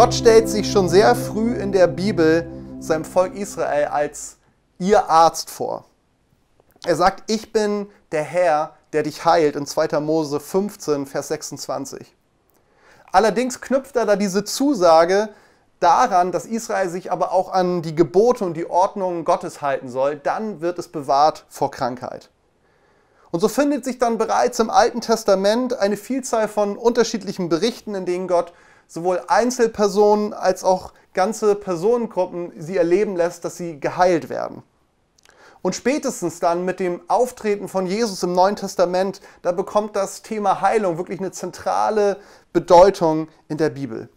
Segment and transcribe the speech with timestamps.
[0.00, 4.38] Gott stellt sich schon sehr früh in der Bibel seinem Volk Israel als
[4.78, 5.84] ihr Arzt vor.
[6.86, 10.00] Er sagt, ich bin der Herr, der dich heilt in 2.
[10.00, 12.16] Mose 15, Vers 26.
[13.12, 15.28] Allerdings knüpft er da diese Zusage
[15.80, 20.16] daran, dass Israel sich aber auch an die Gebote und die Ordnungen Gottes halten soll,
[20.16, 22.30] dann wird es bewahrt vor Krankheit.
[23.32, 28.06] Und so findet sich dann bereits im Alten Testament eine Vielzahl von unterschiedlichen Berichten, in
[28.06, 28.54] denen Gott
[28.90, 34.64] sowohl Einzelpersonen als auch ganze Personengruppen sie erleben lässt, dass sie geheilt werden.
[35.62, 40.60] Und spätestens dann mit dem Auftreten von Jesus im Neuen Testament, da bekommt das Thema
[40.60, 42.16] Heilung wirklich eine zentrale
[42.52, 44.08] Bedeutung in der Bibel.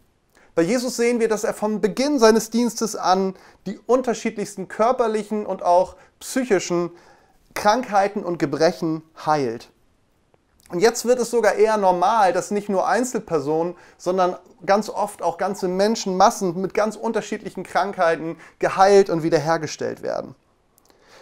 [0.56, 3.36] Bei Jesus sehen wir, dass er vom Beginn seines Dienstes an
[3.66, 6.92] die unterschiedlichsten körperlichen und auch psychischen
[7.54, 9.70] Krankheiten und Gebrechen heilt.
[10.70, 15.38] Und jetzt wird es sogar eher normal, dass nicht nur Einzelpersonen, sondern ganz oft auch
[15.38, 20.36] ganze Menschenmassen mit ganz unterschiedlichen Krankheiten geheilt und wiederhergestellt werden.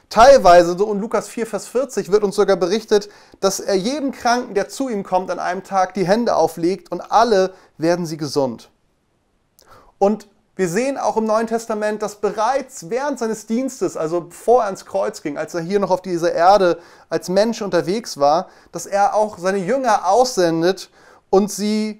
[0.09, 4.53] Teilweise, so in Lukas 4, Vers 40, wird uns sogar berichtet, dass er jedem Kranken,
[4.53, 8.69] der zu ihm kommt, an einem Tag die Hände auflegt und alle werden sie gesund.
[9.99, 10.27] Und
[10.61, 14.85] wir sehen auch im Neuen Testament, dass bereits während seines Dienstes, also bevor er ans
[14.85, 16.77] Kreuz ging, als er hier noch auf dieser Erde
[17.09, 20.91] als Mensch unterwegs war, dass er auch seine Jünger aussendet
[21.31, 21.99] und sie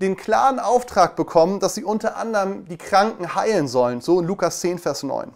[0.00, 4.60] den klaren Auftrag bekommen, dass sie unter anderem die Kranken heilen sollen, so in Lukas
[4.60, 5.34] 10, Vers 9.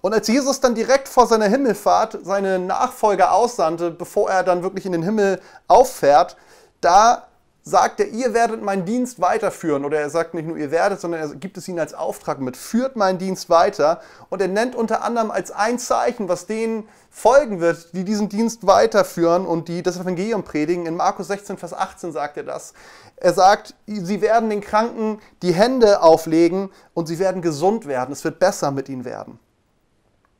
[0.00, 4.86] Und als Jesus dann direkt vor seiner Himmelfahrt seine Nachfolger aussandte, bevor er dann wirklich
[4.86, 6.36] in den Himmel auffährt,
[6.80, 7.26] da
[7.70, 9.84] sagt er, ihr werdet meinen Dienst weiterführen.
[9.84, 12.56] Oder er sagt nicht nur, ihr werdet, sondern er gibt es ihnen als Auftrag mit,
[12.56, 14.00] führt meinen Dienst weiter.
[14.28, 18.66] Und er nennt unter anderem als ein Zeichen, was denen folgen wird, die diesen Dienst
[18.66, 20.86] weiterführen und die das Evangelium predigen.
[20.86, 22.74] In Markus 16, Vers 18 sagt er das.
[23.16, 28.12] Er sagt, sie werden den Kranken die Hände auflegen und sie werden gesund werden.
[28.12, 29.38] Es wird besser mit ihnen werden.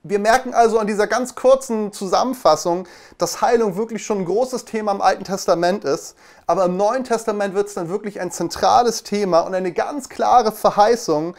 [0.02, 4.92] Wir merken also an dieser ganz kurzen Zusammenfassung, dass Heilung wirklich schon ein großes Thema
[4.92, 6.16] im Alten Testament ist.
[6.46, 10.52] Aber im Neuen Testament wird es dann wirklich ein zentrales Thema und eine ganz klare
[10.52, 11.34] Verheißung,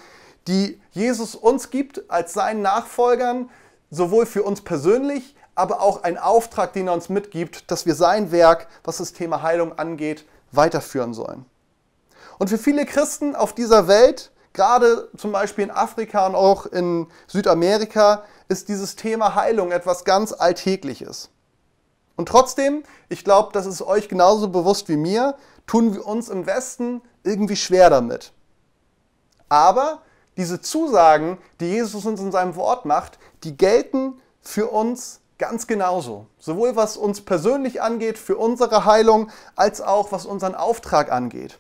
[0.48, 3.50] die Jesus uns gibt als seinen Nachfolgern,
[3.90, 8.32] sowohl für uns persönlich, aber auch ein Auftrag, den er uns mitgibt, dass wir sein
[8.32, 11.46] Werk, was das Thema Heilung angeht, weiterführen sollen.
[12.38, 17.08] Und für viele Christen auf dieser Welt, gerade zum Beispiel in Afrika und auch in
[17.28, 21.30] Südamerika, ist dieses Thema Heilung etwas ganz Alltägliches.
[22.18, 25.36] Und trotzdem, ich glaube, das ist euch genauso bewusst wie mir,
[25.66, 28.34] tun wir uns im Westen irgendwie schwer damit.
[29.48, 30.02] Aber
[30.36, 36.28] diese Zusagen, die Jesus uns in seinem Wort macht, die gelten für uns ganz genauso.
[36.38, 41.58] Sowohl was uns persönlich angeht, für unsere Heilung, als auch was unseren Auftrag angeht.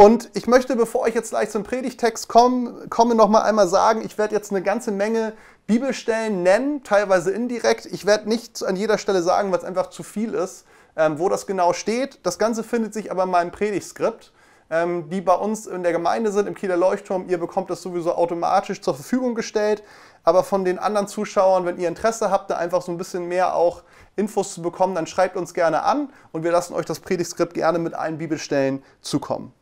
[0.00, 4.00] Und ich möchte, bevor ich jetzt gleich zum Predigtext komme, komme noch mal einmal sagen,
[4.02, 5.34] ich werde jetzt eine ganze Menge
[5.66, 7.84] Bibelstellen nennen, teilweise indirekt.
[7.84, 10.64] Ich werde nicht an jeder Stelle sagen, weil es einfach zu viel ist,
[10.96, 12.20] ähm, wo das genau steht.
[12.22, 14.32] Das Ganze findet sich aber in meinem Predigtskript,
[14.70, 17.28] ähm, die bei uns in der Gemeinde sind, im Kieler Leuchtturm.
[17.28, 19.82] Ihr bekommt das sowieso automatisch zur Verfügung gestellt.
[20.24, 23.54] Aber von den anderen Zuschauern, wenn ihr Interesse habt, da einfach so ein bisschen mehr
[23.54, 23.82] auch
[24.16, 27.78] Infos zu bekommen, dann schreibt uns gerne an und wir lassen euch das Predigtskript gerne
[27.78, 29.52] mit allen Bibelstellen zukommen.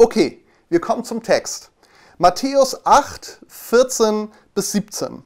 [0.00, 1.72] Okay, wir kommen zum Text.
[2.18, 5.24] Matthäus 8, 14 bis 17.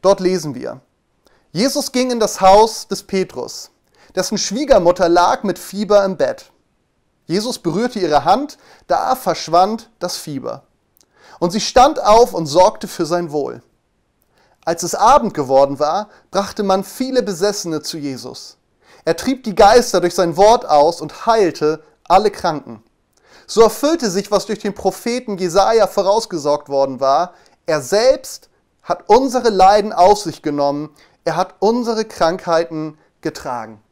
[0.00, 0.80] Dort lesen wir.
[1.50, 3.72] Jesus ging in das Haus des Petrus,
[4.14, 6.52] dessen Schwiegermutter lag mit Fieber im Bett.
[7.26, 10.62] Jesus berührte ihre Hand, da verschwand das Fieber.
[11.40, 13.60] Und sie stand auf und sorgte für sein Wohl.
[14.64, 18.56] Als es Abend geworden war, brachte man viele Besessene zu Jesus.
[19.04, 22.84] Er trieb die Geister durch sein Wort aus und heilte alle Kranken.
[23.54, 27.34] So erfüllte sich, was durch den Propheten Jesaja vorausgesorgt worden war.
[27.66, 28.48] Er selbst
[28.82, 30.88] hat unsere Leiden auf sich genommen.
[31.26, 33.82] Er hat unsere Krankheiten getragen.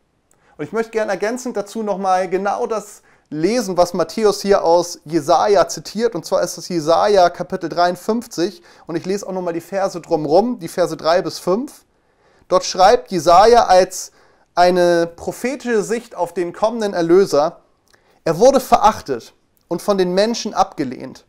[0.56, 5.68] Und ich möchte gerne ergänzend dazu nochmal genau das lesen, was Matthäus hier aus Jesaja
[5.68, 6.14] zitiert.
[6.14, 8.62] Und zwar ist das Jesaja Kapitel 53.
[8.86, 11.84] Und ich lese auch nochmal die Verse drumherum, die Verse 3 bis 5.
[12.48, 14.12] Dort schreibt Jesaja als
[14.54, 17.60] eine prophetische Sicht auf den kommenden Erlöser:
[18.24, 19.34] Er wurde verachtet
[19.70, 21.24] und von den Menschen abgelehnt.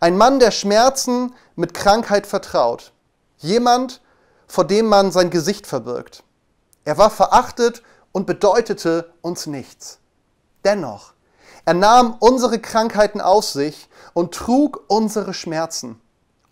[0.00, 2.92] Ein Mann der Schmerzen mit Krankheit vertraut.
[3.36, 4.00] Jemand,
[4.48, 6.24] vor dem man sein Gesicht verbirgt.
[6.84, 9.98] Er war verachtet und bedeutete uns nichts.
[10.64, 11.12] Dennoch,
[11.66, 16.00] er nahm unsere Krankheiten auf sich und trug unsere Schmerzen.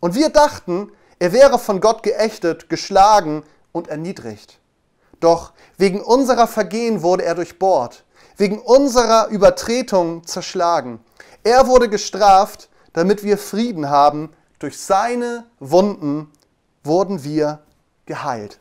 [0.00, 3.42] Und wir dachten, er wäre von Gott geächtet, geschlagen
[3.72, 4.58] und erniedrigt.
[5.20, 8.04] Doch wegen unserer Vergehen wurde er durchbohrt,
[8.36, 11.00] wegen unserer Übertretung zerschlagen.
[11.44, 14.32] Er wurde gestraft, damit wir Frieden haben.
[14.58, 16.30] Durch seine Wunden
[16.84, 17.62] wurden wir
[18.06, 18.60] geheilt.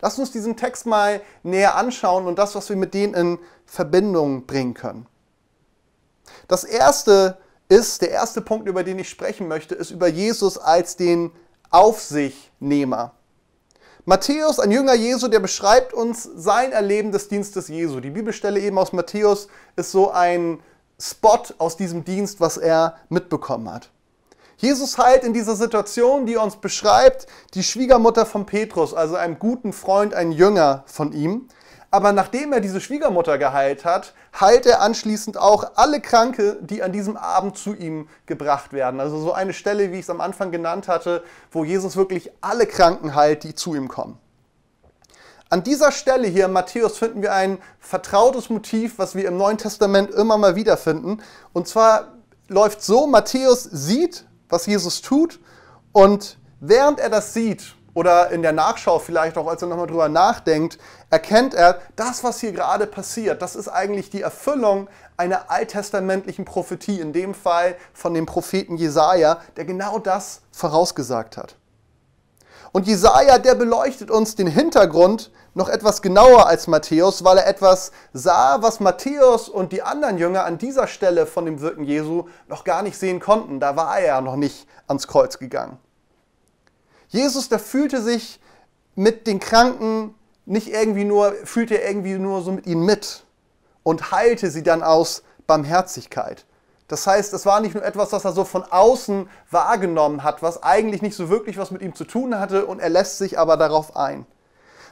[0.00, 4.46] Lass uns diesen Text mal näher anschauen und das, was wir mit denen in Verbindung
[4.46, 5.06] bringen können.
[6.48, 7.38] Das erste
[7.68, 11.30] ist, der erste Punkt, über den ich sprechen möchte, ist über Jesus als den
[11.70, 13.14] Aufsichnehmer.
[14.04, 18.00] Matthäus, ein Jünger Jesu, der beschreibt uns sein Erleben des Dienstes Jesu.
[18.00, 19.46] Die Bibelstelle eben aus Matthäus
[19.76, 20.60] ist so ein
[21.02, 23.90] Spot aus diesem Dienst, was er mitbekommen hat.
[24.56, 29.72] Jesus heilt in dieser Situation, die uns beschreibt, die Schwiegermutter von Petrus, also einem guten
[29.72, 31.48] Freund, ein Jünger von ihm.
[31.90, 36.92] Aber nachdem er diese Schwiegermutter geheilt hat, heilt er anschließend auch alle Kranke, die an
[36.92, 39.00] diesem Abend zu ihm gebracht werden.
[39.00, 42.66] Also so eine Stelle, wie ich es am Anfang genannt hatte, wo Jesus wirklich alle
[42.66, 44.18] Kranken heilt, die zu ihm kommen.
[45.52, 49.58] An dieser Stelle hier in Matthäus finden wir ein vertrautes Motiv, was wir im Neuen
[49.58, 51.22] Testament immer mal wiederfinden.
[51.52, 52.14] Und zwar
[52.48, 55.40] läuft so, Matthäus sieht, was Jesus tut
[55.92, 60.08] und während er das sieht, oder in der Nachschau vielleicht auch, als er nochmal drüber
[60.08, 60.78] nachdenkt,
[61.10, 64.88] erkennt er, das, was hier gerade passiert, das ist eigentlich die Erfüllung
[65.18, 71.56] einer alttestamentlichen Prophetie, in dem Fall von dem Propheten Jesaja, der genau das vorausgesagt hat.
[72.72, 77.92] Und Jesaja, der beleuchtet uns den Hintergrund noch etwas genauer als Matthäus, weil er etwas
[78.14, 82.64] sah, was Matthäus und die anderen Jünger an dieser Stelle von dem Wirken Jesu noch
[82.64, 83.60] gar nicht sehen konnten.
[83.60, 85.78] Da war er ja noch nicht ans Kreuz gegangen.
[87.08, 88.40] Jesus, der fühlte sich
[88.94, 90.14] mit den Kranken
[90.46, 93.24] nicht irgendwie nur, fühlte er irgendwie nur so mit ihnen mit
[93.82, 96.46] und heilte sie dann aus Barmherzigkeit.
[96.92, 100.62] Das heißt, es war nicht nur etwas, was er so von außen wahrgenommen hat, was
[100.62, 103.56] eigentlich nicht so wirklich was mit ihm zu tun hatte und er lässt sich aber
[103.56, 104.26] darauf ein.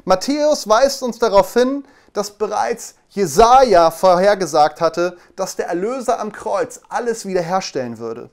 [0.06, 6.80] Matthäus weist uns darauf hin, dass bereits Jesaja vorhergesagt hatte, dass der Erlöser am Kreuz
[6.88, 8.30] alles wiederherstellen würde.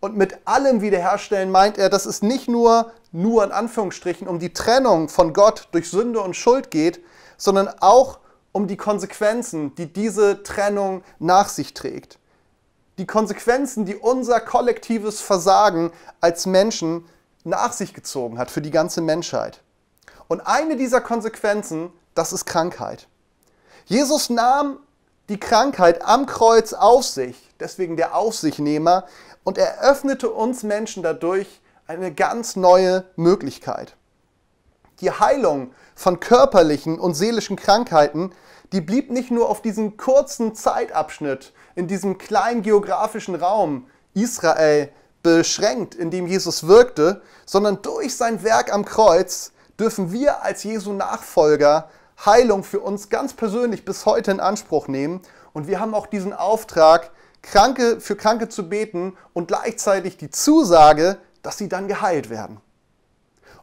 [0.00, 4.54] Und mit allem wiederherstellen meint er, dass es nicht nur, nur in Anführungsstrichen, um die
[4.54, 7.04] Trennung von Gott durch Sünde und Schuld geht,
[7.36, 8.18] sondern auch
[8.52, 12.18] um die Konsequenzen, die diese Trennung nach sich trägt.
[12.98, 17.04] Die Konsequenzen, die unser kollektives Versagen als Menschen
[17.42, 19.60] nach sich gezogen hat für die ganze Menschheit.
[20.28, 23.08] Und eine dieser Konsequenzen, das ist Krankheit.
[23.86, 24.78] Jesus nahm
[25.28, 29.04] die Krankheit am Kreuz auf sich, deswegen der Aufsichnehmer,
[29.42, 33.96] und eröffnete uns Menschen dadurch eine ganz neue Möglichkeit.
[35.00, 38.32] Die Heilung von körperlichen und seelischen Krankheiten,
[38.72, 44.90] die blieb nicht nur auf diesen kurzen Zeitabschnitt in diesem kleinen geografischen Raum Israel
[45.22, 50.92] beschränkt, in dem Jesus wirkte, sondern durch sein Werk am Kreuz dürfen wir als Jesu
[50.92, 51.88] Nachfolger
[52.24, 55.20] Heilung für uns ganz persönlich bis heute in Anspruch nehmen.
[55.52, 57.10] Und wir haben auch diesen Auftrag,
[57.42, 62.60] Kranke, für Kranke zu beten und gleichzeitig die Zusage, dass sie dann geheilt werden.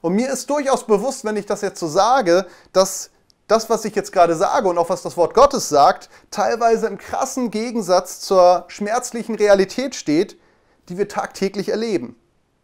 [0.01, 3.10] Und mir ist durchaus bewusst, wenn ich das jetzt so sage, dass
[3.51, 6.98] das, was ich jetzt gerade sage und auch was das Wort Gottes sagt, teilweise im
[6.98, 10.39] krassen Gegensatz zur schmerzlichen Realität steht,
[10.88, 12.15] die wir tagtäglich erleben.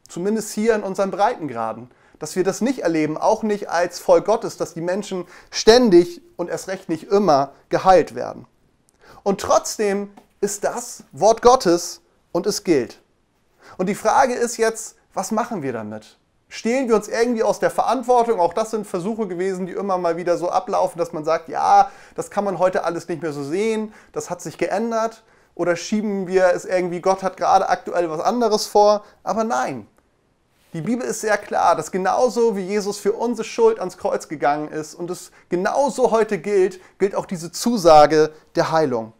[0.07, 1.91] Zumindest hier in unseren Breitengraden.
[2.19, 6.49] Dass wir das nicht erleben, auch nicht als Volk Gottes, dass die Menschen ständig und
[6.49, 8.47] erst recht nicht immer geheilt werden.
[9.23, 12.01] Und trotzdem ist das Wort Gottes
[12.31, 13.01] und es gilt.
[13.77, 16.17] Und die Frage ist jetzt, was machen wir damit?
[16.49, 18.39] Stehlen wir uns irgendwie aus der Verantwortung?
[18.39, 21.91] Auch das sind Versuche gewesen, die immer mal wieder so ablaufen, dass man sagt, ja,
[22.15, 25.23] das kann man heute alles nicht mehr so sehen, das hat sich geändert.
[25.55, 29.03] Oder schieben wir es irgendwie, Gott hat gerade aktuell was anderes vor.
[29.23, 29.87] Aber nein,
[30.73, 34.69] die Bibel ist sehr klar, dass genauso wie Jesus für unsere Schuld ans Kreuz gegangen
[34.69, 39.13] ist und es genauso heute gilt, gilt auch diese Zusage der Heilung.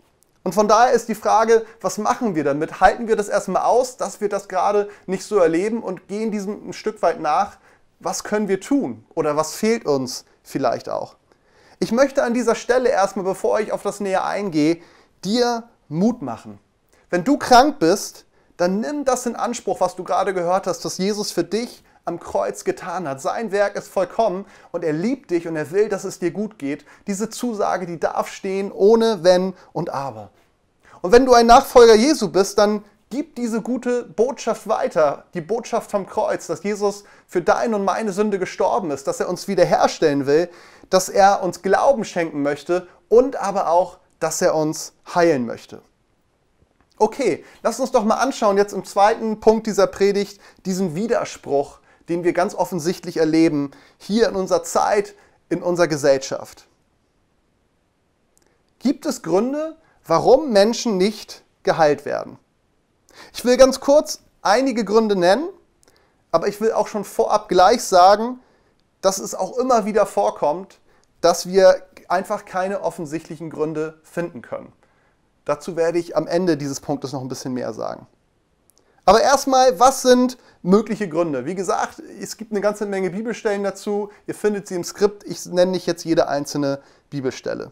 [0.48, 2.80] Und von daher ist die Frage, was machen wir damit?
[2.80, 6.70] Halten wir das erstmal aus, dass wir das gerade nicht so erleben und gehen diesem
[6.70, 7.58] ein Stück weit nach?
[8.00, 9.06] Was können wir tun?
[9.14, 11.18] Oder was fehlt uns vielleicht auch?
[11.80, 14.78] Ich möchte an dieser Stelle erstmal, bevor ich auf das näher eingehe,
[15.26, 16.60] dir Mut machen.
[17.10, 18.24] Wenn du krank bist,
[18.56, 22.20] dann nimm das in Anspruch, was du gerade gehört hast, dass Jesus für dich am
[22.20, 23.22] Kreuz getan hat.
[23.22, 26.58] Sein Werk ist vollkommen und er liebt dich und er will, dass es dir gut
[26.58, 26.86] geht.
[27.06, 30.30] Diese Zusage, die darf stehen ohne Wenn und Aber.
[31.02, 35.92] Und wenn du ein Nachfolger Jesu bist, dann gib diese gute Botschaft weiter, die Botschaft
[35.92, 40.26] vom Kreuz, dass Jesus für deine und meine Sünde gestorben ist, dass er uns wiederherstellen
[40.26, 40.50] will,
[40.90, 45.82] dass er uns Glauben schenken möchte und aber auch, dass er uns heilen möchte.
[46.98, 52.24] Okay, lass uns doch mal anschauen, jetzt im zweiten Punkt dieser Predigt, diesen Widerspruch, den
[52.24, 55.16] wir ganz offensichtlich erleben, hier in unserer Zeit,
[55.50, 56.68] in unserer Gesellschaft.
[58.80, 62.40] Gibt es Gründe, warum Menschen nicht geheilt werden.
[63.34, 65.50] Ich will ganz kurz einige Gründe nennen,
[66.32, 68.40] aber ich will auch schon vorab gleich sagen,
[69.02, 70.80] dass es auch immer wieder vorkommt,
[71.22, 74.72] dass wir einfach keine offensichtlichen Gründe finden können.
[75.46, 78.08] Dazu werde ich am Ende dieses Punktes noch ein bisschen mehr sagen.
[79.08, 81.46] Aber erstmal, was sind mögliche Gründe?
[81.46, 84.10] Wie gesagt, es gibt eine ganze Menge Bibelstellen dazu.
[84.26, 85.24] Ihr findet sie im Skript.
[85.24, 87.72] Ich nenne nicht jetzt jede einzelne Bibelstelle.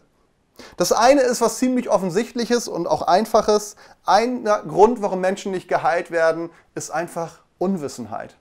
[0.78, 3.76] Das eine ist was ziemlich offensichtliches und auch einfaches.
[4.06, 8.34] Ein Grund, warum Menschen nicht geheilt werden, ist einfach Unwissenheit.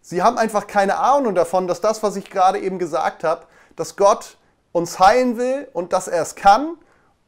[0.00, 3.96] Sie haben einfach keine Ahnung davon, dass das, was ich gerade eben gesagt habe, dass
[3.96, 4.36] Gott
[4.70, 6.76] uns heilen will und dass er es kann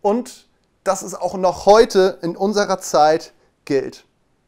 [0.03, 0.47] und
[0.85, 3.33] dass es auch noch heute in unserer Zeit
[3.65, 4.05] gilt.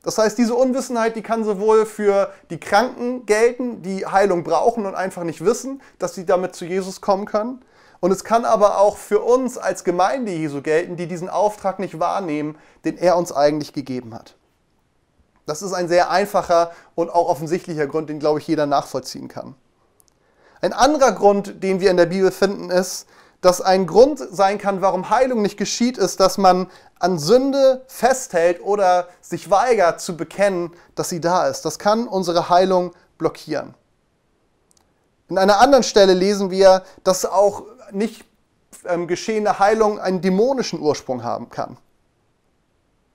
[0.07, 4.95] Das heißt, diese Unwissenheit, die kann sowohl für die Kranken gelten, die Heilung brauchen und
[4.95, 7.65] einfach nicht wissen, dass sie damit zu Jesus kommen können.
[7.99, 11.99] Und es kann aber auch für uns als Gemeinde Jesu gelten, die diesen Auftrag nicht
[11.99, 14.37] wahrnehmen, den er uns eigentlich gegeben hat.
[15.45, 19.57] Das ist ein sehr einfacher und auch offensichtlicher Grund, den, glaube ich, jeder nachvollziehen kann.
[20.61, 23.09] Ein anderer Grund, den wir in der Bibel finden, ist,
[23.47, 28.61] dass ein Grund sein kann, warum Heilung nicht geschieht, ist, dass man an Sünde festhält
[28.61, 31.65] oder sich weigert zu bekennen, dass sie da ist.
[31.65, 33.75] Das kann unsere Heilung blockieren.
[35.29, 37.63] In einer anderen Stelle lesen wir, dass auch
[37.93, 38.25] nicht
[38.85, 41.77] ähm, geschehene Heilung einen dämonischen Ursprung haben kann.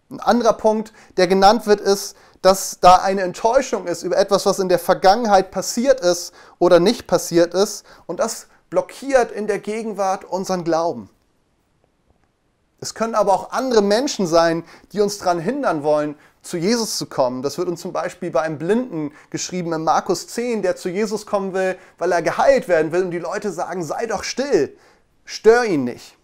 [0.09, 4.59] Ein anderer Punkt, der genannt wird, ist, dass da eine Enttäuschung ist über etwas, was
[4.59, 7.83] in der Vergangenheit passiert ist oder nicht passiert ist.
[8.07, 11.09] Und das blockiert in der Gegenwart unseren Glauben.
[12.79, 17.05] Es können aber auch andere Menschen sein, die uns daran hindern wollen, zu Jesus zu
[17.05, 17.43] kommen.
[17.43, 21.27] Das wird uns zum Beispiel bei einem Blinden geschrieben in Markus 10, der zu Jesus
[21.27, 24.75] kommen will, weil er geheilt werden will und die Leute sagen, sei doch still,
[25.25, 26.17] stör ihn nicht.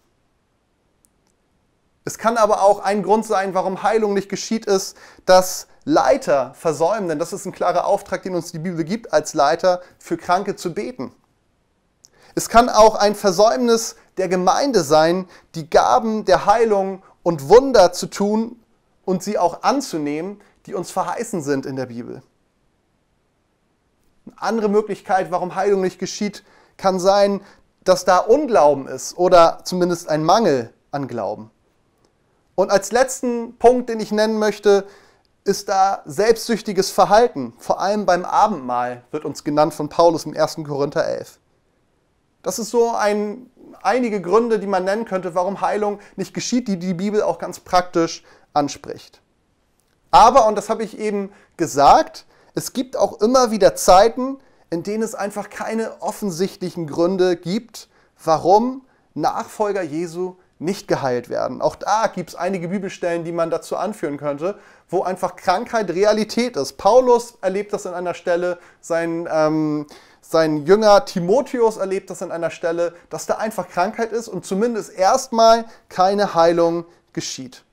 [2.04, 7.08] Es kann aber auch ein Grund sein, warum Heilung nicht geschieht, ist, dass Leiter versäumen,
[7.08, 10.56] denn das ist ein klarer Auftrag, den uns die Bibel gibt, als Leiter für Kranke
[10.56, 11.12] zu beten.
[12.38, 15.26] Es kann auch ein Versäumnis der Gemeinde sein,
[15.56, 18.54] die Gaben der Heilung und Wunder zu tun
[19.04, 22.22] und sie auch anzunehmen, die uns verheißen sind in der Bibel.
[24.26, 26.44] Eine andere Möglichkeit, warum Heilung nicht geschieht,
[26.76, 27.40] kann sein,
[27.82, 31.50] dass da Unglauben ist oder zumindest ein Mangel an Glauben.
[32.54, 34.86] Und als letzten Punkt, den ich nennen möchte,
[35.42, 37.52] ist da selbstsüchtiges Verhalten.
[37.58, 40.58] Vor allem beim Abendmahl wird uns genannt von Paulus im 1.
[40.64, 41.40] Korinther 11.
[42.42, 43.50] Das ist so ein,
[43.82, 47.60] einige Gründe, die man nennen könnte, warum Heilung nicht geschieht, die die Bibel auch ganz
[47.60, 48.22] praktisch
[48.54, 49.20] anspricht.
[50.10, 54.38] Aber, und das habe ich eben gesagt, es gibt auch immer wieder Zeiten,
[54.70, 57.88] in denen es einfach keine offensichtlichen Gründe gibt,
[58.22, 61.62] warum Nachfolger Jesu nicht geheilt werden.
[61.62, 66.56] Auch da gibt es einige Bibelstellen, die man dazu anführen könnte, wo einfach Krankheit Realität
[66.56, 66.76] ist.
[66.76, 69.86] Paulus erlebt das an einer Stelle, sein, ähm,
[70.30, 74.92] sein Jünger Timotheus erlebt das an einer Stelle, dass da einfach Krankheit ist und zumindest
[74.92, 77.64] erstmal keine Heilung geschieht.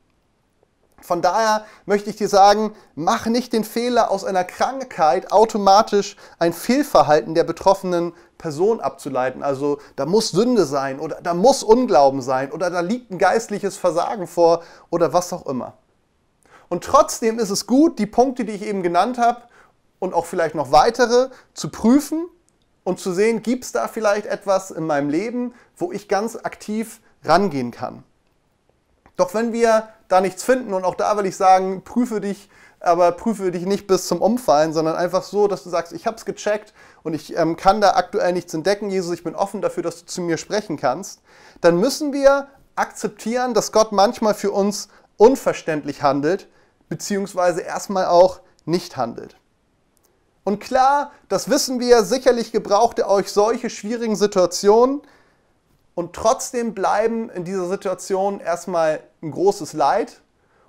[1.01, 6.53] Von daher möchte ich dir sagen, mach nicht den Fehler, aus einer Krankheit automatisch ein
[6.53, 9.43] Fehlverhalten der betroffenen Person abzuleiten.
[9.43, 13.75] Also da muss Sünde sein oder da muss Unglauben sein oder da liegt ein geistliches
[13.75, 15.73] Versagen vor oder was auch immer.
[16.69, 19.41] Und trotzdem ist es gut, die Punkte, die ich eben genannt habe
[19.99, 22.29] und auch vielleicht noch weitere zu prüfen
[22.85, 27.01] und zu sehen, gibt es da vielleicht etwas in meinem Leben, wo ich ganz aktiv
[27.25, 28.03] rangehen kann.
[29.17, 32.47] Doch wenn wir da nichts finden, und auch da will ich sagen, prüfe dich,
[32.79, 36.17] aber prüfe dich nicht bis zum Umfallen, sondern einfach so, dass du sagst, ich habe
[36.17, 39.81] es gecheckt und ich ähm, kann da aktuell nichts entdecken, Jesus, ich bin offen dafür,
[39.81, 41.21] dass du zu mir sprechen kannst,
[41.61, 46.47] dann müssen wir akzeptieren, dass Gott manchmal für uns unverständlich handelt,
[46.87, 49.37] beziehungsweise erstmal auch nicht handelt.
[50.45, 55.01] Und klar, das wissen wir, sicherlich gebraucht er euch solche schwierigen Situationen,
[55.95, 60.21] und trotzdem bleiben in dieser Situation erstmal ein großes Leid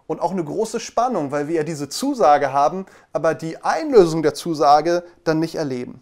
[0.07, 4.35] und auch eine große Spannung, weil wir ja diese Zusage haben, aber die Einlösung der
[4.35, 6.01] Zusage dann nicht erleben.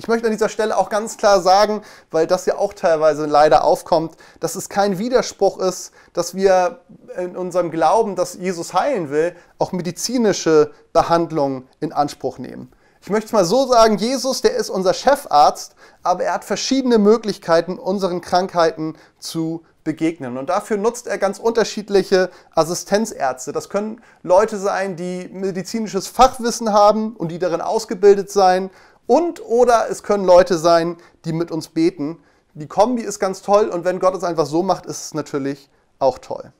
[0.00, 3.64] Ich möchte an dieser Stelle auch ganz klar sagen, weil das ja auch teilweise leider
[3.64, 6.80] aufkommt, dass es kein Widerspruch ist, dass wir
[7.18, 12.72] in unserem Glauben, dass Jesus heilen will, auch medizinische Behandlung in Anspruch nehmen.
[13.02, 16.96] Ich möchte es mal so sagen, Jesus, der ist unser Chefarzt, aber er hat verschiedene
[16.96, 20.38] Möglichkeiten, unseren Krankheiten zu begegnen.
[20.38, 23.52] Und dafür nutzt er ganz unterschiedliche Assistenzärzte.
[23.52, 28.70] Das können Leute sein, die medizinisches Fachwissen haben und die darin ausgebildet sein.
[29.10, 32.22] Und oder es können Leute sein, die mit uns beten.
[32.54, 35.68] Die Kombi ist ganz toll und wenn Gott es einfach so macht, ist es natürlich
[35.98, 36.52] auch toll.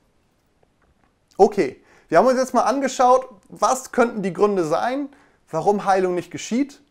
[1.37, 5.07] Okay, wir haben uns jetzt mal angeschaut, was könnten die Gründe sein,
[5.49, 6.81] warum Heilung nicht geschieht.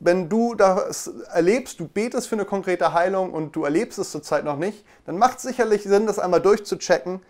[0.00, 4.42] Wenn du das erlebst, du betest für eine konkrete Heilung und du erlebst es zurzeit
[4.42, 7.22] noch nicht, dann macht es sicherlich Sinn, das einmal durchzuchecken.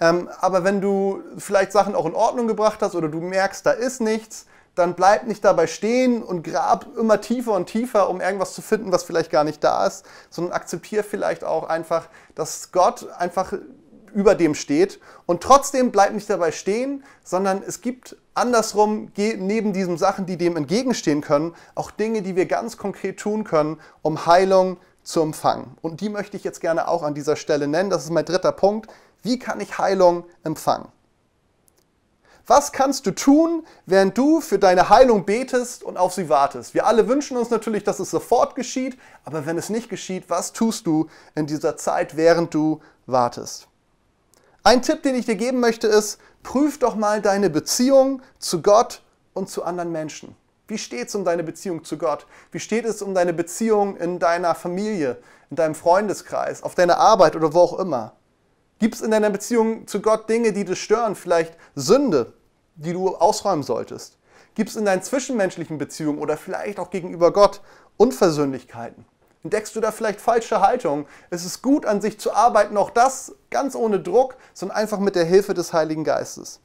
[0.00, 3.72] Ähm, aber wenn du vielleicht Sachen auch in Ordnung gebracht hast oder du merkst, da
[3.72, 8.54] ist nichts, dann bleib nicht dabei stehen und grab immer tiefer und tiefer, um irgendwas
[8.54, 13.08] zu finden, was vielleicht gar nicht da ist, sondern akzeptiere vielleicht auch einfach, dass Gott
[13.18, 13.52] einfach
[14.14, 15.00] über dem steht.
[15.26, 20.56] Und trotzdem bleib nicht dabei stehen, sondern es gibt andersrum, neben diesen Sachen, die dem
[20.56, 25.76] entgegenstehen können, auch Dinge, die wir ganz konkret tun können, um Heilung zu empfangen.
[25.82, 27.90] Und die möchte ich jetzt gerne auch an dieser Stelle nennen.
[27.90, 28.90] Das ist mein dritter Punkt.
[29.22, 30.88] Wie kann ich Heilung empfangen?
[32.46, 36.74] Was kannst du tun, während du für deine Heilung betest und auf sie wartest?
[36.74, 40.52] Wir alle wünschen uns natürlich, dass es sofort geschieht, aber wenn es nicht geschieht, was
[40.52, 43.68] tust du in dieser Zeit, während du wartest?
[44.64, 49.02] Ein Tipp, den ich dir geben möchte, ist, prüf doch mal deine Beziehung zu Gott
[49.34, 50.34] und zu anderen Menschen.
[50.68, 52.26] Wie steht es um deine Beziehung zu Gott?
[52.50, 55.18] Wie steht es um deine Beziehung in deiner Familie,
[55.50, 58.12] in deinem Freundeskreis, auf deiner Arbeit oder wo auch immer?
[58.82, 61.14] Gibt es in deiner Beziehung zu Gott Dinge, die dich stören?
[61.14, 62.32] Vielleicht Sünde,
[62.74, 64.18] die du ausräumen solltest?
[64.56, 67.60] Gibt es in deinen zwischenmenschlichen Beziehungen oder vielleicht auch gegenüber Gott
[67.96, 69.04] Unversöhnlichkeiten?
[69.44, 71.06] Entdeckst du da vielleicht falsche Haltung?
[71.30, 75.14] Es ist gut, an sich zu arbeiten, auch das ganz ohne Druck, sondern einfach mit
[75.14, 76.58] der Hilfe des Heiligen Geistes.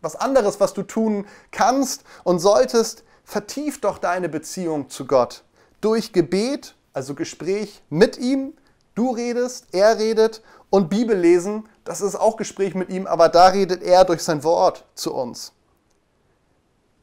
[0.00, 5.44] Was anderes, was du tun kannst und solltest, vertief doch deine Beziehung zu Gott.
[5.82, 8.54] Durch Gebet, also Gespräch mit ihm,
[8.98, 13.46] Du redest, er redet und Bibel lesen, das ist auch Gespräch mit ihm, aber da
[13.46, 15.52] redet er durch sein Wort zu uns.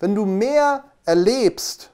[0.01, 1.91] Wenn du mehr erlebst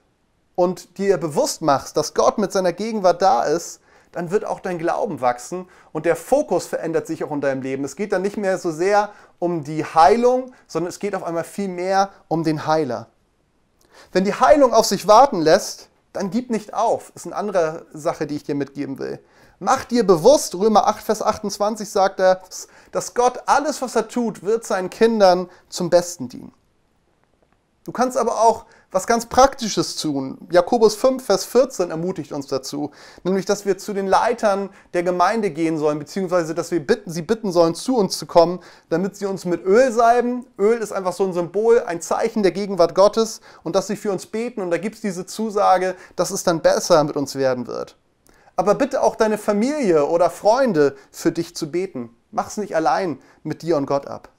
[0.56, 3.80] und dir bewusst machst, dass Gott mit seiner Gegenwart da ist,
[4.12, 7.84] dann wird auch dein Glauben wachsen und der Fokus verändert sich auch in deinem Leben.
[7.84, 11.44] Es geht dann nicht mehr so sehr um die Heilung, sondern es geht auf einmal
[11.44, 13.06] viel mehr um den Heiler.
[14.14, 17.12] Wenn die Heilung auf sich warten lässt, dann gib nicht auf.
[17.14, 19.20] Das ist eine andere Sache, die ich dir mitgeben will.
[19.64, 22.42] Mach dir bewusst, Römer 8, Vers 28 sagt er,
[22.92, 26.52] dass Gott alles, was er tut, wird seinen Kindern zum Besten dienen.
[27.84, 30.40] Du kannst aber auch was ganz Praktisches tun.
[30.50, 32.90] Jakobus 5, Vers 14 ermutigt uns dazu,
[33.24, 37.22] nämlich, dass wir zu den Leitern der Gemeinde gehen sollen, beziehungsweise, dass wir bitten, sie
[37.22, 40.48] bitten sollen, zu uns zu kommen, damit sie uns mit Öl salben.
[40.58, 44.12] Öl ist einfach so ein Symbol, ein Zeichen der Gegenwart Gottes und dass sie für
[44.12, 44.60] uns beten.
[44.60, 47.96] Und da gibt es diese Zusage, dass es dann besser mit uns werden wird
[48.62, 52.16] aber bitte auch deine Familie oder Freunde für dich zu beten.
[52.30, 54.30] Mach es nicht allein mit dir und Gott ab.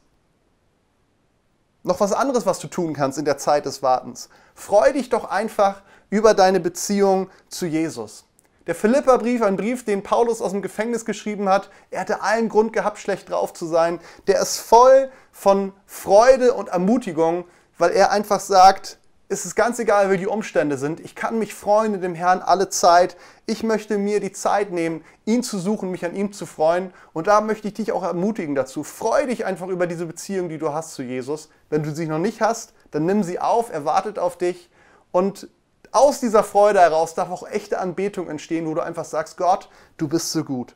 [1.82, 4.28] Noch was anderes, was du tun kannst in der Zeit des Wartens.
[4.54, 8.24] Freu dich doch einfach über deine Beziehung zu Jesus.
[8.68, 12.72] Der Philipperbrief, ein Brief, den Paulus aus dem Gefängnis geschrieben hat, er hatte allen Grund
[12.72, 13.98] gehabt, schlecht drauf zu sein.
[14.28, 17.44] Der ist voll von Freude und Ermutigung,
[17.76, 19.00] weil er einfach sagt,
[19.32, 21.00] es ist ganz egal, wie die Umstände sind.
[21.00, 23.16] Ich kann mich freuen in dem Herrn alle Zeit.
[23.46, 26.92] Ich möchte mir die Zeit nehmen, ihn zu suchen, mich an ihm zu freuen.
[27.14, 28.84] Und da möchte ich dich auch ermutigen dazu.
[28.84, 31.48] Freu dich einfach über diese Beziehung, die du hast zu Jesus.
[31.70, 34.68] Wenn du sie noch nicht hast, dann nimm sie auf, er wartet auf dich.
[35.12, 35.48] Und
[35.92, 40.08] aus dieser Freude heraus darf auch echte Anbetung entstehen, wo du einfach sagst, Gott, du
[40.08, 40.74] bist so gut.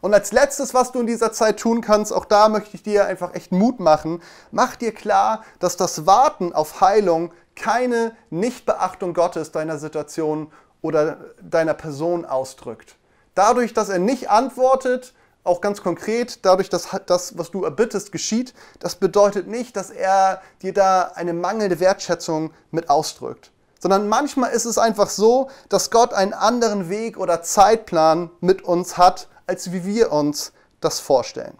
[0.00, 3.06] Und als letztes, was du in dieser Zeit tun kannst, auch da möchte ich dir
[3.06, 9.52] einfach echt Mut machen, mach dir klar, dass das Warten auf Heilung keine Nichtbeachtung Gottes
[9.52, 12.96] deiner Situation oder deiner Person ausdrückt.
[13.34, 15.14] Dadurch, dass er nicht antwortet,
[15.44, 20.40] auch ganz konkret, dadurch, dass das, was du erbittest, geschieht, das bedeutet nicht, dass er
[20.62, 23.50] dir da eine mangelnde Wertschätzung mit ausdrückt.
[23.80, 28.96] Sondern manchmal ist es einfach so, dass Gott einen anderen Weg oder Zeitplan mit uns
[28.96, 31.56] hat, als wie wir uns das vorstellen.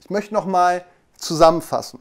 [0.00, 0.84] Ich möchte noch mal
[1.16, 1.98] zusammenfassen.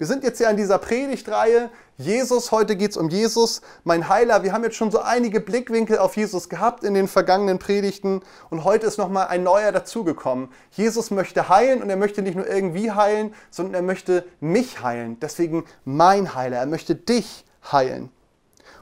[0.00, 1.68] Wir sind jetzt ja in dieser Predigtreihe.
[1.98, 4.42] Jesus, heute geht es um Jesus, mein Heiler.
[4.42, 8.64] Wir haben jetzt schon so einige Blickwinkel auf Jesus gehabt in den vergangenen Predigten und
[8.64, 10.48] heute ist noch mal ein neuer dazugekommen.
[10.70, 15.20] Jesus möchte heilen und er möchte nicht nur irgendwie heilen, sondern er möchte mich heilen.
[15.20, 16.56] Deswegen mein Heiler.
[16.56, 18.10] Er möchte dich heilen.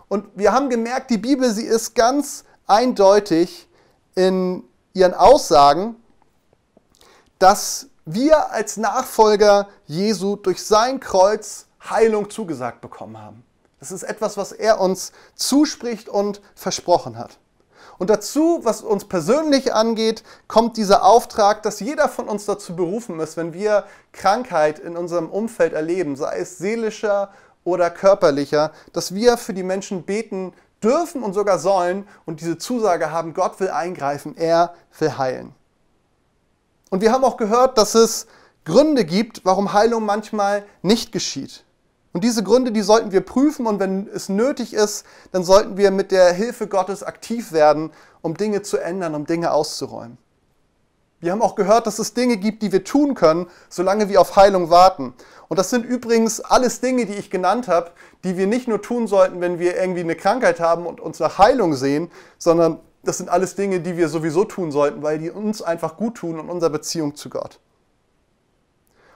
[0.09, 3.69] Und wir haben gemerkt, die Bibel, sie ist ganz eindeutig
[4.15, 5.97] in ihren Aussagen,
[7.39, 13.45] dass wir als Nachfolger Jesu durch sein Kreuz Heilung zugesagt bekommen haben.
[13.81, 17.39] Das ist etwas, was er uns zuspricht und versprochen hat.
[17.99, 23.19] Und dazu, was uns persönlich angeht, kommt dieser Auftrag, dass jeder von uns dazu berufen
[23.21, 27.31] ist, wenn wir Krankheit in unserem Umfeld erleben, sei es seelischer
[27.69, 30.53] oder körperlicher, dass wir für die Menschen beten
[30.83, 35.55] dürfen und sogar sollen und diese Zusage haben, Gott will eingreifen, er will heilen.
[36.91, 38.27] Und wir haben auch gehört, dass es
[38.65, 41.65] Gründe gibt, warum Heilung manchmal nicht geschieht.
[42.13, 45.91] Und diese Gründe, die sollten wir prüfen und wenn es nötig ist, dann sollten wir
[45.91, 50.17] mit der Hilfe Gottes aktiv werden, um Dinge zu ändern, um Dinge auszuräumen.
[51.21, 54.37] Wir haben auch gehört, dass es Dinge gibt, die wir tun können, solange wir auf
[54.37, 55.15] Heilung warten.
[55.49, 57.91] Und das sind übrigens alles Dinge, die ich genannt habe,
[58.23, 61.39] die wir nicht nur tun sollten, wenn wir irgendwie eine Krankheit haben und uns nach
[61.39, 65.61] Heilung sehen, sondern das sind alles Dinge, die wir sowieso tun sollten, weil die uns
[65.63, 67.59] einfach gut tun und unserer Beziehung zu Gott.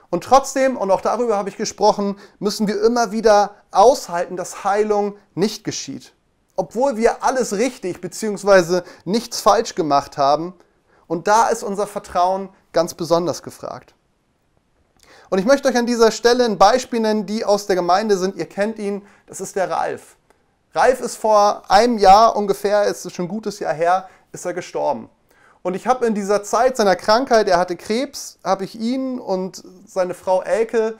[0.09, 5.15] Und trotzdem, und auch darüber habe ich gesprochen, müssen wir immer wieder aushalten, dass Heilung
[5.35, 6.13] nicht geschieht.
[6.55, 8.81] Obwohl wir alles richtig bzw.
[9.05, 10.53] nichts falsch gemacht haben,
[11.13, 13.93] und da ist unser Vertrauen ganz besonders gefragt.
[15.29, 18.35] Und ich möchte euch an dieser Stelle ein Beispiel nennen, die aus der Gemeinde sind.
[18.35, 20.15] Ihr kennt ihn, das ist der Ralf.
[20.73, 25.07] Ralf ist vor einem Jahr ungefähr, ist schon ein gutes Jahr her, ist er gestorben.
[25.61, 29.63] Und ich habe in dieser Zeit seiner Krankheit, er hatte Krebs, habe ich ihn und
[29.85, 30.97] seine Frau Elke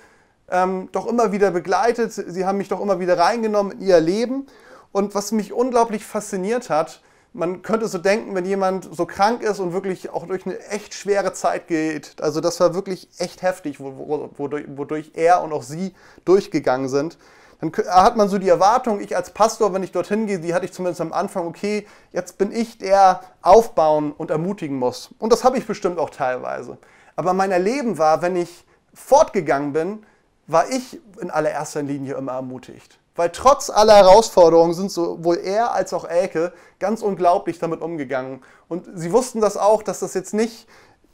[0.48, 2.14] ähm, doch immer wieder begleitet.
[2.14, 4.46] Sie haben mich doch immer wieder reingenommen in ihr Leben.
[4.92, 7.02] Und was mich unglaublich fasziniert hat,
[7.34, 10.94] man könnte so denken, wenn jemand so krank ist und wirklich auch durch eine echt
[10.94, 15.94] schwere Zeit geht, also das war wirklich echt heftig, wodurch, wodurch er und auch sie
[16.26, 17.18] durchgegangen sind,
[17.60, 20.66] dann hat man so die Erwartung, ich als Pastor, wenn ich dorthin gehe, die hatte
[20.66, 25.10] ich zumindest am Anfang, okay, jetzt bin ich der aufbauen und ermutigen muss.
[25.18, 26.78] Und das habe ich bestimmt auch teilweise.
[27.16, 30.06] Aber mein Erleben war, wenn ich fortgegangen bin,
[30.46, 33.00] war ich in allererster Linie immer ermutigt.
[33.16, 38.44] Weil trotz aller Herausforderungen sind sowohl er als auch Elke ganz unglaublich damit umgegangen.
[38.68, 40.68] Und sie wussten das auch, dass das jetzt nicht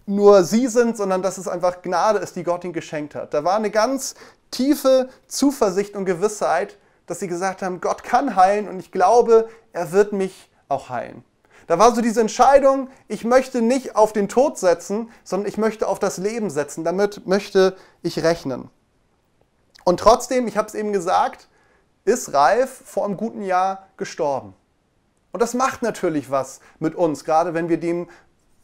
[0.06, 3.34] nur sie sind, sondern dass es einfach Gnade ist, die Gott ihnen geschenkt hat.
[3.34, 4.16] Da war eine ganz
[4.50, 9.92] tiefe Zuversicht und Gewissheit, dass sie gesagt haben, Gott kann heilen und ich glaube, er
[9.92, 11.24] wird mich auch heilen.
[11.68, 15.88] Da war so diese Entscheidung, ich möchte nicht auf den Tod setzen, sondern ich möchte
[15.88, 16.84] auf das Leben setzen.
[16.84, 18.70] Damit möchte ich rechnen.
[19.84, 21.49] Und trotzdem, ich habe es eben gesagt,
[22.10, 24.54] ist Ralf vor einem guten Jahr gestorben.
[25.32, 28.10] Und das macht natürlich was mit uns, gerade wenn wir dem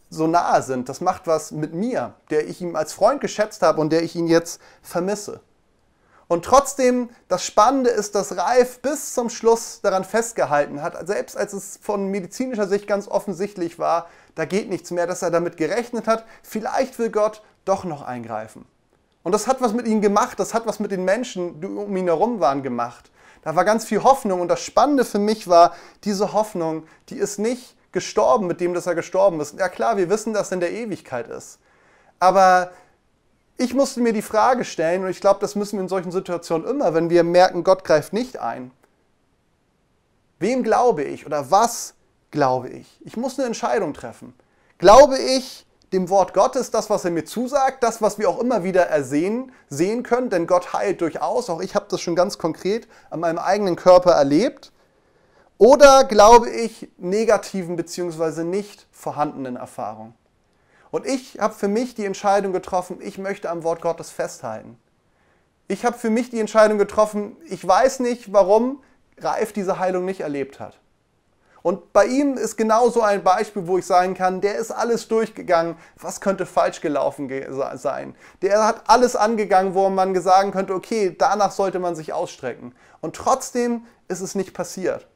[0.10, 0.90] so nahe sind.
[0.90, 4.16] Das macht was mit mir, der ich ihm als Freund geschätzt habe und der ich
[4.16, 5.42] ihn jetzt vermisse.
[6.28, 11.54] Und trotzdem, das Spannende ist, dass Ralf bis zum Schluss daran festgehalten hat, selbst als
[11.54, 16.08] es von medizinischer Sicht ganz offensichtlich war, da geht nichts mehr, dass er damit gerechnet
[16.08, 18.66] hat, vielleicht will Gott doch noch eingreifen.
[19.22, 21.96] Und das hat was mit ihm gemacht, das hat was mit den Menschen, die um
[21.96, 23.12] ihn herum waren, gemacht.
[23.46, 27.38] Da war ganz viel Hoffnung und das Spannende für mich war, diese Hoffnung, die ist
[27.38, 29.58] nicht gestorben mit dem, dass er gestorben ist.
[29.60, 31.60] Ja klar, wir wissen, dass er in der Ewigkeit ist.
[32.20, 32.72] Aber
[33.58, 36.68] ich musste mir die Frage stellen, und ich glaube, das müssen wir in solchen Situationen
[36.68, 38.72] immer, wenn wir merken, Gott greift nicht ein.
[40.40, 41.94] Wem glaube ich oder was
[42.32, 43.00] glaube ich?
[43.06, 44.34] Ich muss eine Entscheidung treffen.
[44.80, 48.64] Glaube ich, dem Wort Gottes, das, was er mir zusagt, das, was wir auch immer
[48.64, 52.88] wieder ersehen, sehen können, denn Gott heilt durchaus, auch ich habe das schon ganz konkret
[53.10, 54.72] an meinem eigenen Körper erlebt.
[55.58, 58.44] Oder glaube ich negativen bzw.
[58.44, 60.14] nicht vorhandenen Erfahrungen?
[60.92, 64.78] Und ich habe für mich die Entscheidung getroffen, ich möchte am Wort Gottes festhalten.
[65.68, 68.84] Ich habe für mich die Entscheidung getroffen, ich weiß nicht, warum
[69.18, 70.80] Ralf diese Heilung nicht erlebt hat.
[71.66, 75.08] Und bei ihm ist genau so ein Beispiel, wo ich sagen kann, der ist alles
[75.08, 77.28] durchgegangen, was könnte falsch gelaufen
[77.74, 78.14] sein.
[78.44, 82.76] Der hat alles angegangen, wo man sagen könnte, okay, danach sollte man sich ausstrecken.
[83.02, 85.08] Und trotzdem ist es nicht passiert.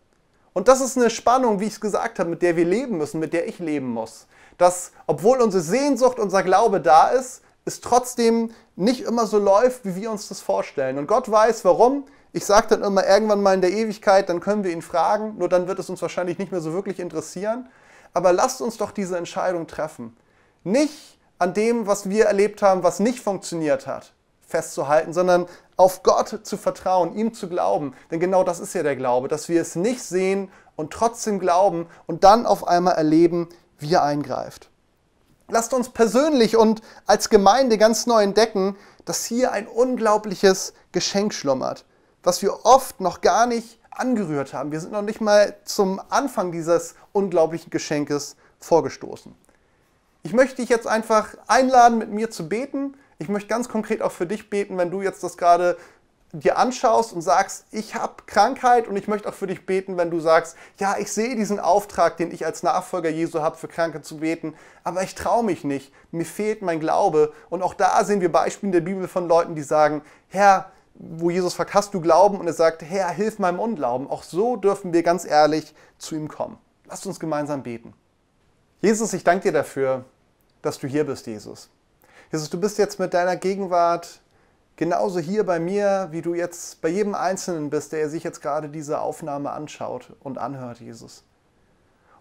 [0.54, 3.20] Und das ist eine Spannung, wie ich es gesagt habe, mit der wir leben müssen,
[3.20, 4.26] mit der ich leben muss.
[4.58, 9.96] Dass, obwohl unsere Sehnsucht, unser Glaube da ist, es trotzdem nicht immer so läuft, wie
[9.96, 10.98] wir uns das vorstellen.
[10.98, 12.06] Und Gott weiß warum.
[12.32, 15.50] Ich sage dann immer, irgendwann mal in der Ewigkeit, dann können wir ihn fragen, nur
[15.50, 17.68] dann wird es uns wahrscheinlich nicht mehr so wirklich interessieren.
[18.14, 20.16] Aber lasst uns doch diese Entscheidung treffen.
[20.64, 24.14] Nicht an dem, was wir erlebt haben, was nicht funktioniert hat,
[24.46, 27.96] festzuhalten, sondern auf Gott zu vertrauen, ihm zu glauben.
[28.12, 31.88] Denn genau das ist ja der Glaube, dass wir es nicht sehen und trotzdem glauben
[32.06, 34.70] und dann auf einmal erleben, wie er eingreift.
[35.48, 41.86] Lasst uns persönlich und als Gemeinde ganz neu entdecken, dass hier ein unglaubliches Geschenk schlummert
[42.24, 44.72] was wir oft noch gar nicht angerührt haben.
[44.72, 49.36] Wir sind noch nicht mal zum Anfang dieses unglaublichen Geschenkes vorgestoßen.
[50.24, 52.96] Ich möchte dich jetzt einfach einladen, mit mir zu beten.
[53.20, 55.78] Ich möchte ganz konkret auch für dich beten, wenn du jetzt das gerade
[56.32, 60.12] dir anschaust und sagst, ich habe Krankheit und ich möchte auch für dich beten, wenn
[60.12, 64.02] du sagst, ja, ich sehe diesen Auftrag, den ich als Nachfolger Jesu habe, für Kranke
[64.02, 64.54] zu beten,
[64.84, 67.34] aber ich traue mich nicht, mir fehlt mein Glaube.
[67.50, 71.30] Und auch da sehen wir Beispiele in der Bibel von Leuten, die sagen, Herr, wo
[71.30, 72.40] Jesus fragt, hast du Glauben?
[72.40, 74.10] Und er sagt, Herr, hilf meinem Unglauben.
[74.10, 76.58] Auch so dürfen wir ganz ehrlich zu ihm kommen.
[76.88, 77.94] Lasst uns gemeinsam beten.
[78.82, 80.06] Jesus, ich danke dir dafür,
[80.62, 81.70] dass du hier bist, Jesus.
[82.32, 84.20] Jesus, du bist jetzt mit deiner Gegenwart
[84.76, 88.70] genauso hier bei mir, wie du jetzt bei jedem Einzelnen bist, der sich jetzt gerade
[88.70, 91.24] diese Aufnahme anschaut und anhört, Jesus.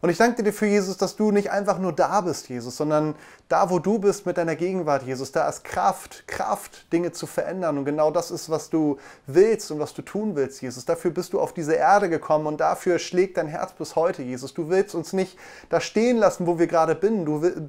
[0.01, 3.17] Und ich danke dir für Jesus, dass du nicht einfach nur da bist, Jesus, sondern
[3.49, 7.79] da, wo du bist mit deiner Gegenwart, Jesus, da ist Kraft, Kraft, Dinge zu verändern.
[7.79, 10.85] Und genau das ist, was du willst und was du tun willst, Jesus.
[10.85, 14.55] Dafür bist du auf diese Erde gekommen und dafür schlägt dein Herz bis heute, Jesus.
[14.55, 15.37] Du willst uns nicht
[15.69, 16.97] da stehen lassen, wo wir gerade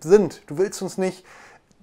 [0.04, 0.42] sind.
[0.48, 1.26] Du willst uns nicht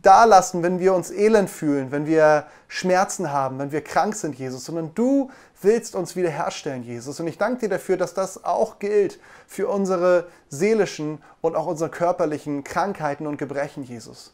[0.06, 4.36] da lassen, wenn wir uns elend fühlen, wenn wir Schmerzen haben, wenn wir krank sind,
[4.36, 5.30] Jesus, sondern du
[5.62, 7.18] willst uns wiederherstellen, Jesus.
[7.18, 11.90] Und ich danke dir dafür, dass das auch gilt für unsere seelischen und auch unsere
[11.90, 14.32] körperlichen Krankheiten und Gebrechen, Jesus.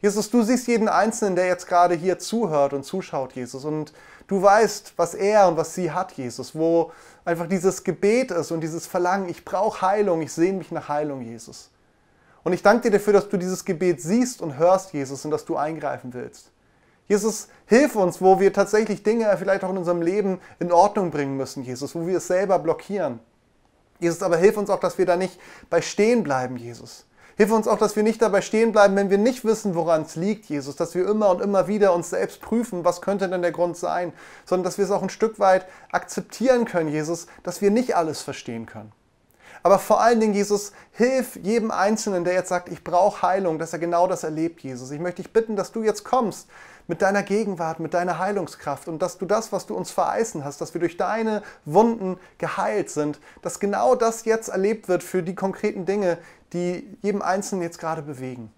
[0.00, 3.64] Jesus, du siehst jeden Einzelnen, der jetzt gerade hier zuhört und zuschaut, Jesus.
[3.64, 3.92] Und
[4.28, 6.54] du weißt, was er und was sie hat, Jesus.
[6.54, 6.92] Wo
[7.24, 11.22] einfach dieses Gebet ist und dieses Verlangen, ich brauche Heilung, ich sehne mich nach Heilung,
[11.22, 11.70] Jesus.
[12.46, 15.44] Und ich danke dir dafür, dass du dieses Gebet siehst und hörst, Jesus, und dass
[15.44, 16.52] du eingreifen willst.
[17.08, 21.36] Jesus, hilf uns, wo wir tatsächlich Dinge vielleicht auch in unserem Leben in Ordnung bringen
[21.36, 23.18] müssen, Jesus, wo wir es selber blockieren.
[23.98, 27.06] Jesus, aber hilf uns auch, dass wir da nicht bei stehen bleiben, Jesus.
[27.36, 30.14] Hilf uns auch, dass wir nicht dabei stehen bleiben, wenn wir nicht wissen, woran es
[30.14, 30.76] liegt, Jesus.
[30.76, 34.12] Dass wir immer und immer wieder uns selbst prüfen, was könnte denn der Grund sein,
[34.44, 38.22] sondern dass wir es auch ein Stück weit akzeptieren können, Jesus, dass wir nicht alles
[38.22, 38.92] verstehen können.
[39.66, 43.72] Aber vor allen Dingen, Jesus, hilf jedem Einzelnen, der jetzt sagt, ich brauche Heilung, dass
[43.72, 44.92] er genau das erlebt, Jesus.
[44.92, 46.46] Ich möchte dich bitten, dass du jetzt kommst
[46.86, 50.60] mit deiner Gegenwart, mit deiner Heilungskraft und dass du das, was du uns vereisen hast,
[50.60, 55.34] dass wir durch deine Wunden geheilt sind, dass genau das jetzt erlebt wird für die
[55.34, 56.18] konkreten Dinge,
[56.52, 58.52] die jedem Einzelnen jetzt gerade bewegen.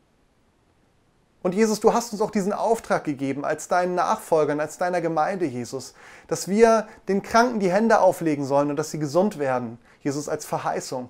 [1.49, 5.47] Und Jesus, du hast uns auch diesen Auftrag gegeben als deinen Nachfolgern, als deiner Gemeinde,
[5.47, 5.95] Jesus,
[6.27, 9.79] dass wir den Kranken die Hände auflegen sollen und dass sie gesund werden.
[10.03, 11.09] Jesus, als Verheißung.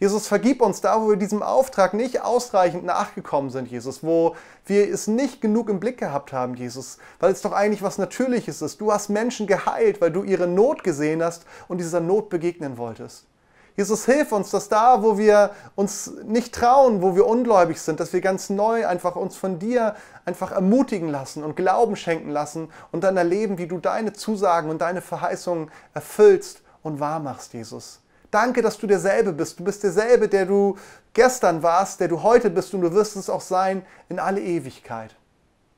[0.00, 4.34] Jesus, vergib uns da, wo wir diesem Auftrag nicht ausreichend nachgekommen sind, Jesus, wo
[4.66, 8.62] wir es nicht genug im Blick gehabt haben, Jesus, weil es doch eigentlich was Natürliches
[8.62, 8.80] ist.
[8.80, 13.26] Du hast Menschen geheilt, weil du ihre Not gesehen hast und dieser Not begegnen wolltest.
[13.76, 18.12] Jesus, hilf uns, dass da, wo wir uns nicht trauen, wo wir ungläubig sind, dass
[18.12, 23.02] wir ganz neu einfach uns von dir einfach ermutigen lassen und Glauben schenken lassen und
[23.02, 28.00] dann erleben, wie du deine Zusagen und deine Verheißungen erfüllst und wahr machst, Jesus.
[28.30, 29.58] Danke, dass du derselbe bist.
[29.58, 30.76] Du bist derselbe, der du
[31.12, 35.14] gestern warst, der du heute bist und du wirst es auch sein in alle Ewigkeit.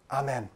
[0.08, 0.48] Amen.